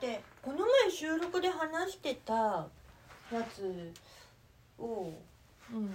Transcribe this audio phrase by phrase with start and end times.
[0.00, 2.34] てこの前収録で話してた
[3.32, 3.92] やつ
[4.78, 5.12] を
[5.72, 5.90] うん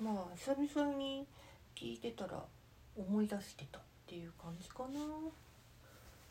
[0.00, 1.26] まあ久々に
[1.74, 2.42] 聞いてたら
[2.96, 5.00] 思い出してたっていう感じかな。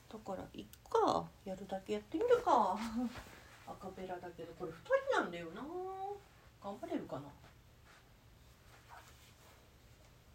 [0.10, 2.78] だからいっかやるだけやってみるか。
[3.68, 4.76] アカペラだけどこれ2
[5.12, 5.62] 人なんだよな。
[6.64, 7.22] 頑張れるかな。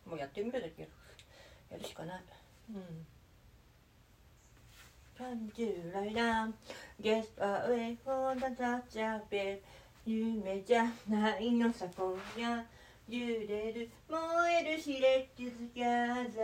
[0.06, 0.82] もうやってみるだけ
[1.70, 2.22] やるしかない。
[2.70, 3.06] うん。
[5.32, 6.52] 感じるライダー
[7.00, 9.62] Guess away for the touch of it
[10.04, 12.66] 夢じゃないのさ今夜
[13.08, 14.20] 揺れる燃
[14.62, 16.42] えるしれっちずギャザ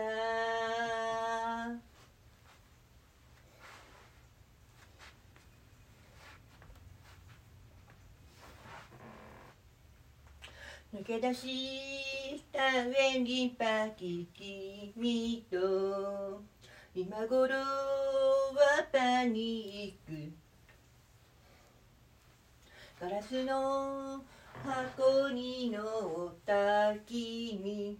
[10.95, 16.58] ー抜け出したウェンリパーキー君と
[17.01, 17.65] 今頃は
[18.93, 20.33] パニック。
[23.01, 24.25] ガラスの
[24.65, 27.97] 箱に乗った君。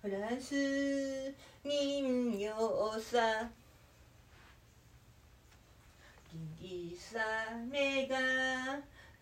[0.00, 2.48] フランス人形
[3.02, 3.50] さ。
[6.58, 7.18] 銀さ
[7.70, 8.16] 目が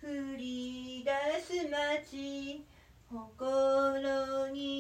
[0.01, 2.65] 降り出す街。
[3.11, 4.78] 心に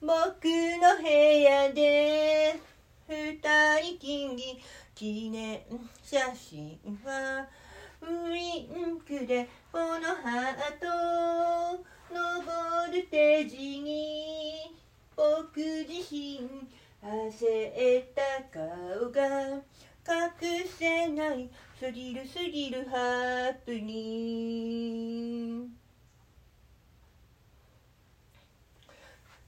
[0.00, 2.58] 僕の部屋で
[3.06, 3.38] 二
[3.80, 4.60] 人きり
[4.96, 5.60] 記念
[6.02, 7.46] 写真は
[8.02, 10.86] ウインクでこのハート
[12.12, 14.74] のボルテージに
[15.14, 16.50] 僕自身
[17.00, 19.62] 焦った顔が
[20.08, 21.48] 隠せない
[21.78, 25.27] スリルすぎるハプニング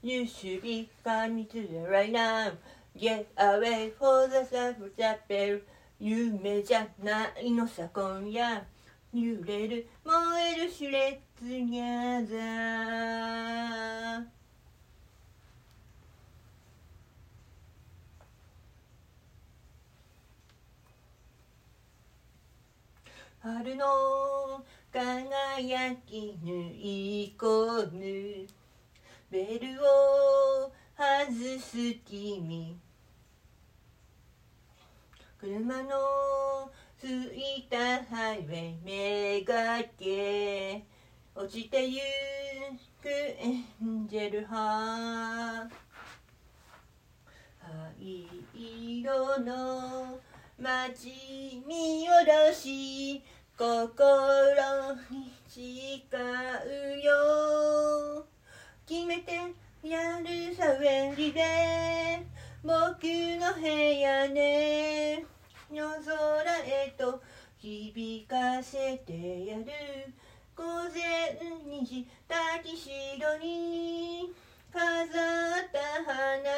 [0.03, 2.53] You should be coming to the right now
[2.97, 5.61] Get away for the sun for chapel
[6.01, 8.65] 夢じゃないのさ今夜
[9.13, 14.25] 揺れる燃えるシュレッツギャザー
[23.43, 28.60] 春の輝き縫い込む
[29.31, 32.77] ベルを外す君。
[35.39, 36.69] 車の
[36.99, 40.83] ついたハイウェイめがけ。
[41.33, 42.01] 落ちてゆ
[43.01, 45.65] くエンジェルハ
[47.97, 50.19] 灰色の
[50.59, 53.23] 街見下ろし。
[53.57, 53.77] 心
[55.09, 58.30] に誓うよ。
[58.87, 59.33] 決めて
[59.83, 62.25] やるさウェリで
[62.63, 65.25] 僕の部屋で
[65.71, 66.15] 夜空
[66.65, 67.21] へと
[67.59, 69.65] 響かせてやる。
[70.55, 74.33] 午前2時抱きしろに。
[74.71, 75.11] 飾っ
[75.71, 76.51] た花。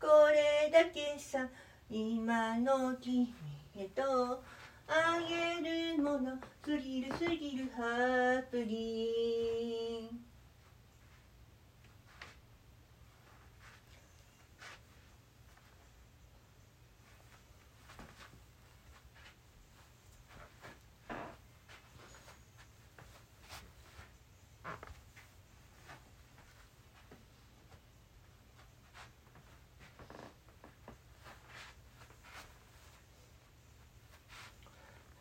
[0.00, 1.48] これだけさ
[1.90, 3.32] 今の君
[3.76, 4.42] へと。
[4.86, 6.38] あげるもの。
[6.64, 10.23] スリルすぎるハプニング。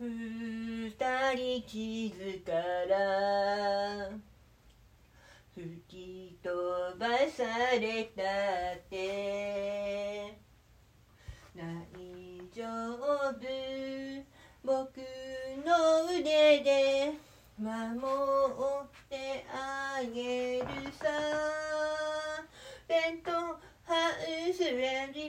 [0.06, 0.92] 二
[1.36, 2.52] 人気づか
[2.90, 4.10] ら
[5.56, 8.22] 吹き飛ばされた
[8.80, 10.38] って。
[11.56, 11.62] 大
[12.54, 12.64] 丈
[12.96, 13.40] 夫。
[14.64, 14.98] 僕
[15.66, 17.14] の腕で
[17.58, 21.08] 守ってあげるさ。
[22.88, 23.32] ペント
[23.86, 24.12] ハ
[24.50, 25.23] ウスレンリ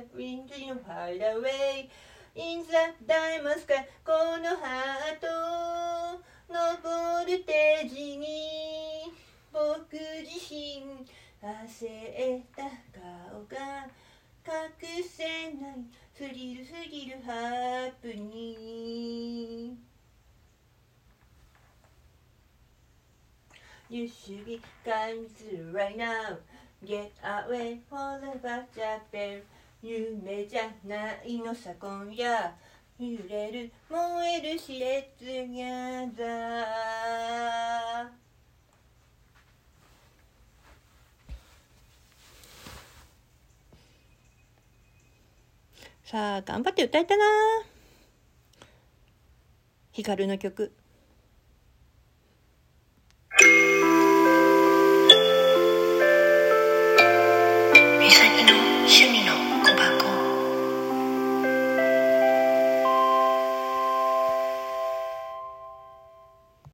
[0.00, 0.78] Let's fly into your
[1.36, 1.90] away
[2.34, 5.26] In the diamond sky このハート
[6.48, 9.12] のボルテージに
[9.52, 11.04] 僕自身
[11.42, 12.62] 焦った
[12.98, 13.88] 顔が
[14.46, 19.78] 隠せないスリルすぎるハプニン
[23.90, 26.38] You should be coming through right now
[26.86, 29.42] Get away for the back chapel
[29.82, 32.54] 夢じゃないのさ今夜。
[32.98, 38.20] 揺れる燃える熾烈ギャザー
[46.04, 47.24] さあ頑張って歌えたな。
[49.92, 50.74] 光の曲。